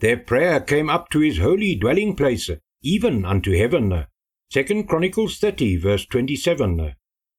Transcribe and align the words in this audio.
Their 0.00 0.16
prayer 0.16 0.60
came 0.60 0.88
up 0.88 1.10
to 1.10 1.18
his 1.18 1.38
holy 1.38 1.74
dwelling 1.74 2.14
place, 2.14 2.50
even 2.82 3.24
unto 3.24 3.56
heaven. 3.56 4.06
Second 4.50 4.88
Chronicles 4.88 5.38
30, 5.38 5.76
verse 5.76 6.06
27. 6.06 6.94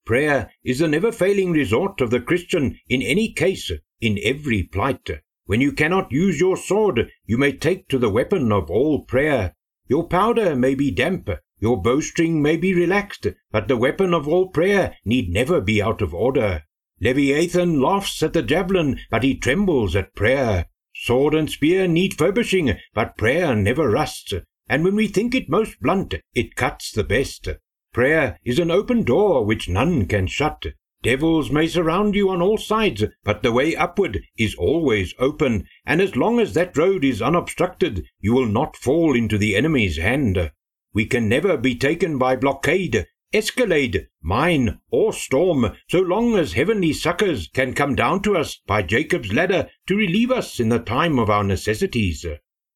Prayer 0.05 0.51
is 0.63 0.79
the 0.79 0.87
never 0.87 1.11
failing 1.11 1.51
resort 1.51 2.01
of 2.01 2.09
the 2.09 2.19
Christian 2.19 2.77
in 2.89 3.01
any 3.01 3.31
case, 3.31 3.71
in 4.01 4.19
every 4.23 4.63
plight. 4.63 5.09
When 5.45 5.61
you 5.61 5.71
cannot 5.71 6.11
use 6.11 6.39
your 6.39 6.57
sword, 6.57 7.09
you 7.25 7.37
may 7.37 7.53
take 7.53 7.87
to 7.87 7.97
the 7.97 8.09
weapon 8.09 8.51
of 8.51 8.69
all 8.69 9.05
prayer. 9.05 9.55
Your 9.87 10.07
powder 10.07 10.55
may 10.55 10.75
be 10.75 10.91
damp, 10.91 11.29
your 11.59 11.81
bowstring 11.81 12.41
may 12.41 12.57
be 12.57 12.73
relaxed, 12.73 13.27
but 13.51 13.67
the 13.67 13.77
weapon 13.77 14.13
of 14.13 14.27
all 14.27 14.49
prayer 14.49 14.95
need 15.05 15.29
never 15.29 15.61
be 15.61 15.81
out 15.81 16.01
of 16.01 16.13
order. 16.13 16.63
Leviathan 17.01 17.79
laughs 17.81 18.21
at 18.21 18.33
the 18.33 18.43
javelin, 18.43 18.99
but 19.09 19.23
he 19.23 19.35
trembles 19.35 19.95
at 19.95 20.13
prayer. 20.13 20.65
Sword 21.01 21.33
and 21.33 21.49
spear 21.49 21.87
need 21.87 22.13
furbishing, 22.17 22.77
but 22.93 23.17
prayer 23.17 23.55
never 23.55 23.89
rusts, 23.89 24.33
and 24.67 24.83
when 24.83 24.97
we 24.97 25.07
think 25.07 25.33
it 25.33 25.47
most 25.47 25.79
blunt, 25.79 26.15
it 26.35 26.55
cuts 26.55 26.91
the 26.91 27.05
best. 27.05 27.47
Prayer 27.93 28.37
is 28.43 28.59
an 28.59 28.69
open 28.69 29.03
door 29.03 29.45
which 29.45 29.69
none 29.69 30.07
can 30.07 30.27
shut. 30.27 30.65
Devils 31.01 31.49
may 31.51 31.67
surround 31.67 32.15
you 32.15 32.29
on 32.29 32.41
all 32.41 32.57
sides, 32.57 33.05
but 33.23 33.43
the 33.43 33.53
way 33.53 33.77
upward 33.77 34.21
is 34.37 34.55
always 34.55 35.13
open, 35.19 35.65
and 35.85 36.01
as 36.01 36.17
long 36.17 36.37
as 36.37 36.53
that 36.53 36.75
road 36.75 37.05
is 37.05 37.21
unobstructed, 37.21 38.05
you 38.19 38.33
will 38.33 38.45
not 38.45 38.75
fall 38.75 39.15
into 39.15 39.37
the 39.37 39.55
enemy's 39.55 39.95
hand. 39.95 40.51
We 40.93 41.05
can 41.05 41.29
never 41.29 41.55
be 41.55 41.75
taken 41.75 42.17
by 42.17 42.35
blockade, 42.35 43.07
escalade, 43.33 44.07
mine, 44.21 44.79
or 44.89 45.13
storm, 45.13 45.75
so 45.87 45.99
long 45.99 46.37
as 46.37 46.53
heavenly 46.53 46.93
succors 46.93 47.47
can 47.47 47.73
come 47.73 47.95
down 47.95 48.21
to 48.21 48.35
us 48.35 48.59
by 48.65 48.81
Jacob's 48.81 49.33
ladder 49.33 49.69
to 49.87 49.95
relieve 49.95 50.31
us 50.31 50.59
in 50.59 50.69
the 50.69 50.79
time 50.79 51.19
of 51.19 51.29
our 51.29 51.43
necessities. 51.43 52.25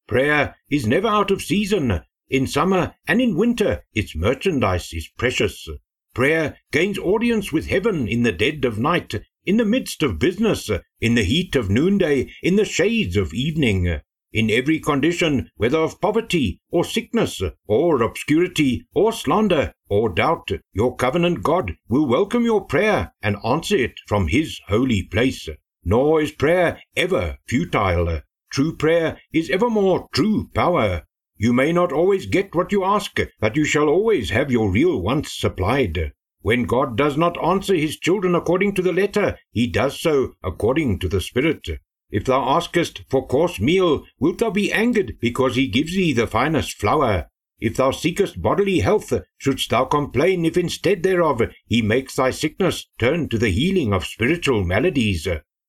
Prayer 0.06 0.56
is 0.70 0.86
never 0.86 1.08
out 1.08 1.30
of 1.30 1.42
season. 1.42 2.02
In 2.28 2.46
summer 2.46 2.94
and 3.06 3.20
in 3.20 3.36
winter, 3.36 3.84
its 3.94 4.14
merchandise 4.14 4.92
is 4.92 5.08
precious. 5.16 5.68
Prayer 6.14 6.56
gains 6.72 6.98
audience 6.98 7.52
with 7.52 7.66
heaven 7.66 8.06
in 8.06 8.22
the 8.22 8.32
dead 8.32 8.64
of 8.64 8.78
night, 8.78 9.14
in 9.44 9.56
the 9.56 9.64
midst 9.64 10.02
of 10.02 10.18
business, 10.18 10.70
in 11.00 11.14
the 11.14 11.24
heat 11.24 11.56
of 11.56 11.68
noonday, 11.68 12.30
in 12.42 12.56
the 12.56 12.64
shades 12.64 13.16
of 13.16 13.34
evening 13.34 14.00
in 14.34 14.50
every 14.50 14.80
condition, 14.80 15.48
whether 15.56 15.78
of 15.78 16.00
poverty, 16.00 16.60
or 16.70 16.84
sickness, 16.84 17.40
or 17.68 18.02
obscurity, 18.02 18.84
or 18.92 19.12
slander, 19.12 19.72
or 19.88 20.08
doubt, 20.08 20.50
your 20.72 20.96
covenant 20.96 21.44
God 21.44 21.76
will 21.88 22.06
welcome 22.06 22.44
your 22.44 22.64
prayer 22.64 23.14
and 23.22 23.36
answer 23.44 23.76
it 23.76 24.00
from 24.08 24.26
his 24.26 24.60
holy 24.66 25.04
place. 25.04 25.48
Nor 25.84 26.20
is 26.20 26.32
prayer 26.32 26.82
ever 26.96 27.38
futile. 27.46 28.22
True 28.50 28.76
prayer 28.76 29.20
is 29.32 29.50
evermore 29.50 30.08
true 30.12 30.50
power. 30.52 31.04
You 31.36 31.52
may 31.52 31.72
not 31.72 31.92
always 31.92 32.26
get 32.26 32.54
what 32.54 32.72
you 32.72 32.84
ask, 32.84 33.16
but 33.38 33.56
you 33.56 33.64
shall 33.64 33.88
always 33.88 34.30
have 34.30 34.50
your 34.50 34.70
real 34.70 35.00
wants 35.00 35.38
supplied. 35.38 36.12
When 36.40 36.64
God 36.64 36.96
does 36.96 37.16
not 37.16 37.42
answer 37.42 37.74
his 37.74 37.98
children 37.98 38.34
according 38.34 38.74
to 38.74 38.82
the 38.82 38.92
letter, 38.92 39.38
he 39.52 39.68
does 39.68 40.00
so 40.00 40.34
according 40.42 40.98
to 40.98 41.08
the 41.08 41.20
Spirit. 41.20 41.68
If 42.10 42.24
thou 42.24 42.42
askest 42.56 43.02
for 43.08 43.26
coarse 43.26 43.60
meal, 43.60 44.04
wilt 44.18 44.38
thou 44.38 44.50
be 44.50 44.72
angered 44.72 45.16
because 45.20 45.56
he 45.56 45.66
gives 45.66 45.94
thee 45.94 46.12
the 46.12 46.26
finest 46.26 46.78
flour? 46.78 47.28
If 47.60 47.76
thou 47.76 47.92
seekest 47.92 48.42
bodily 48.42 48.80
health, 48.80 49.12
shouldst 49.38 49.70
thou 49.70 49.84
complain 49.84 50.44
if 50.44 50.56
instead 50.56 51.02
thereof 51.02 51.42
he 51.66 51.82
makes 51.82 52.16
thy 52.16 52.30
sickness 52.30 52.86
turn 52.98 53.28
to 53.30 53.38
the 53.38 53.50
healing 53.50 53.92
of 53.92 54.04
spiritual 54.04 54.64
maladies? 54.64 55.26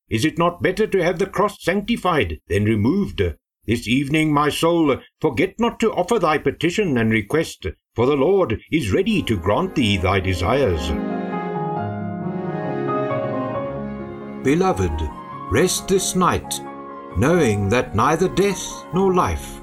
Is 0.08 0.24
it 0.24 0.38
not 0.38 0.62
better 0.62 0.86
to 0.86 1.02
have 1.02 1.18
the 1.18 1.26
cross 1.26 1.62
sanctified 1.62 2.38
than 2.48 2.64
removed? 2.64 3.22
This 3.66 3.88
evening, 3.88 4.32
my 4.32 4.48
soul, 4.48 4.98
forget 5.20 5.58
not 5.58 5.80
to 5.80 5.92
offer 5.92 6.20
thy 6.20 6.38
petition 6.38 6.96
and 6.96 7.10
request, 7.10 7.66
for 7.94 8.06
the 8.06 8.14
Lord 8.14 8.60
is 8.70 8.92
ready 8.92 9.22
to 9.22 9.36
grant 9.36 9.74
thee 9.74 9.96
thy 9.96 10.20
desires. 10.20 10.90
Beloved, 14.44 15.10
Rest 15.50 15.86
this 15.86 16.16
night, 16.16 16.60
knowing 17.16 17.68
that 17.68 17.94
neither 17.94 18.28
death 18.28 18.84
nor 18.92 19.14
life, 19.14 19.60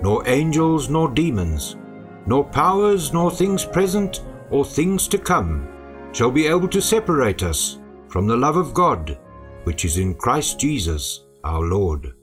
nor 0.00 0.26
angels 0.28 0.88
nor 0.88 1.08
demons, 1.08 1.76
nor 2.26 2.44
powers 2.44 3.12
nor 3.12 3.30
things 3.30 3.64
present 3.64 4.22
or 4.50 4.64
things 4.64 5.08
to 5.08 5.18
come, 5.18 5.68
shall 6.12 6.30
be 6.30 6.46
able 6.46 6.68
to 6.68 6.80
separate 6.80 7.42
us 7.42 7.78
from 8.08 8.26
the 8.26 8.36
love 8.36 8.56
of 8.56 8.72
God, 8.72 9.18
which 9.64 9.84
is 9.84 9.98
in 9.98 10.14
Christ 10.14 10.60
Jesus 10.60 11.24
our 11.42 11.62
Lord. 11.62 12.14